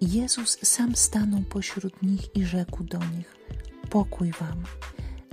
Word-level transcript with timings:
Jezus 0.00 0.58
sam 0.62 0.96
stanął 0.96 1.40
pośród 1.40 2.02
nich 2.02 2.36
i 2.36 2.44
rzekł 2.44 2.84
do 2.84 2.98
nich: 2.98 3.36
Pokój 3.90 4.32
wam. 4.32 4.62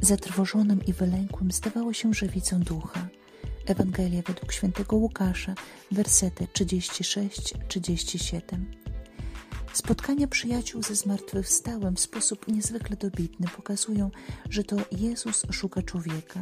Zatrwożonym 0.02 0.86
i 0.86 0.94
wylękłym 0.94 1.52
zdawało 1.52 1.94
się, 1.94 2.14
że 2.14 2.28
widzę 2.28 2.60
ducha. 2.60 3.08
Ewangelia 3.66 4.22
według 4.28 4.52
świętego 4.54 4.96
Łukasza, 4.96 5.56
wersety 5.92 6.48
36-37. 6.54 8.40
Spotkania 9.74 10.28
przyjaciół 10.28 10.84
ze 10.84 10.96
zmartwychwstałym 10.96 11.96
w 11.96 12.00
sposób 12.00 12.48
niezwykle 12.48 12.98
dobitny 12.98 13.48
pokazują, 13.48 14.12
że 14.50 14.64
to 14.64 14.76
Jezus 14.92 15.46
szuka 15.52 15.82
człowieka. 15.82 16.42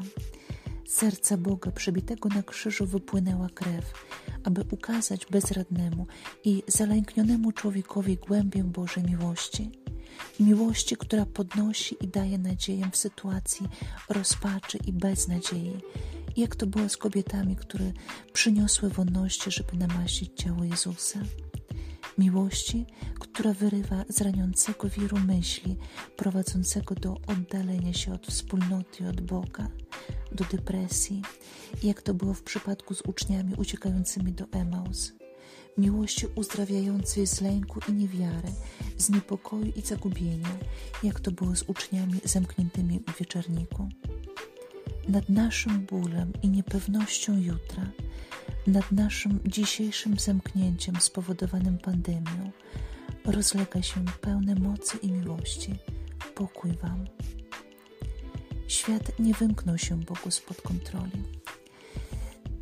Serca 0.91 1.37
Boga 1.37 1.71
przebitego 1.71 2.29
na 2.29 2.43
krzyżu 2.43 2.85
wypłynęła 2.85 3.49
krew, 3.49 3.93
aby 4.43 4.65
ukazać 4.71 5.25
bezradnemu 5.25 6.07
i 6.43 6.63
zalęknionemu 6.67 7.51
człowiekowi 7.51 8.15
głębię 8.15 8.63
Bożej 8.63 9.03
miłości. 9.03 9.71
Miłości, 10.39 10.95
która 10.95 11.25
podnosi 11.25 11.95
i 12.01 12.07
daje 12.07 12.37
nadzieję 12.37 12.89
w 12.91 12.97
sytuacji 12.97 13.67
rozpaczy 14.09 14.77
i 14.87 14.93
beznadziei. 14.93 15.77
Jak 16.37 16.55
to 16.55 16.67
było 16.67 16.89
z 16.89 16.97
kobietami, 16.97 17.55
które 17.55 17.91
przyniosły 18.33 18.89
wonności, 18.89 19.51
żeby 19.51 19.77
namaścić 19.77 20.31
ciało 20.35 20.63
Jezusa 20.63 21.19
miłości, 22.21 22.85
która 23.19 23.53
wyrywa 23.53 24.05
z 24.09 24.21
raniącego 24.21 24.89
wiru 24.89 25.17
myśli, 25.17 25.77
prowadzącego 26.15 26.95
do 26.95 27.17
oddalenia 27.27 27.93
się 27.93 28.13
od 28.13 28.27
wspólnoty 28.27 29.07
od 29.07 29.21
Boga, 29.21 29.67
do 30.31 30.43
depresji, 30.45 31.21
jak 31.83 32.01
to 32.01 32.13
było 32.13 32.33
w 32.33 32.43
przypadku 32.43 32.93
z 32.93 33.01
uczniami 33.01 33.55
uciekającymi 33.55 34.31
do 34.33 34.45
Emaus. 34.51 35.11
Miłości 35.77 36.27
uzdrawiającej 36.35 37.27
z 37.27 37.41
lęku 37.41 37.79
i 37.89 37.93
niewiary, 37.93 38.51
z 38.97 39.09
niepokoju 39.09 39.71
i 39.75 39.81
zagubienia, 39.81 40.57
jak 41.03 41.19
to 41.19 41.31
było 41.31 41.55
z 41.55 41.63
uczniami 41.63 42.19
zamkniętymi 42.23 42.99
w 43.07 43.19
wieczorniku. 43.19 43.89
Nad 45.07 45.29
naszym 45.29 45.85
bólem 45.85 46.33
i 46.41 46.49
niepewnością 46.49 47.37
jutra 47.37 47.91
nad 48.67 48.91
naszym 48.91 49.39
dzisiejszym 49.45 50.19
zamknięciem 50.19 50.95
spowodowanym 51.01 51.77
pandemią 51.77 52.51
rozlega 53.25 53.81
się 53.81 54.05
pełne 54.21 54.55
mocy 54.55 54.97
i 54.97 55.11
miłości. 55.11 55.75
Pokój 56.35 56.71
Wam. 56.71 57.05
Świat 58.67 59.19
nie 59.19 59.33
wymknął 59.33 59.77
się 59.77 59.99
Bogu 59.99 60.31
spod 60.31 60.61
kontroli. 60.61 61.23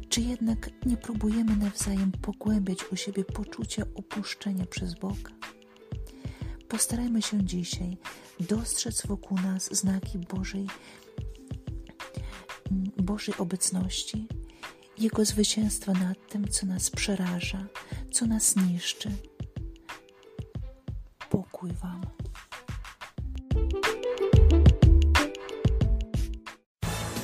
Czy 0.10 0.22
jednak 0.22 0.70
nie 0.86 0.98
próbujemy 0.98 1.56
nawzajem 1.56 2.12
pogłębiać 2.12 2.80
u 2.92 2.96
siebie 2.96 3.24
poczucia 3.24 3.84
opuszczenia 3.96 4.66
przez 4.66 4.94
Boga? 4.94 5.32
Postarajmy 6.68 7.22
się 7.22 7.44
dzisiaj 7.44 7.98
dostrzec 8.40 9.08
wokół 9.08 9.38
nas 9.38 9.76
znaki 9.76 10.18
Bożej, 10.18 10.68
Bożej 12.98 13.36
obecności 13.38 14.28
jego 15.00 15.26
zwycięstwo 15.26 15.94
nad 15.94 16.28
tym, 16.30 16.48
co 16.48 16.66
nas 16.66 16.90
przeraża, 16.90 17.66
co 18.12 18.26
nas 18.26 18.56
niszczy. 18.56 19.12
Pokój 21.30 21.72
Wam. 21.74 22.19